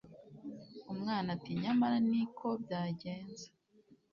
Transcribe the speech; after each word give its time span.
umwana 0.93 1.27
ati 1.35 1.51
nyamara 1.61 1.97
ni 2.09 2.23
ko 2.37 2.47
byagenze 2.63 3.45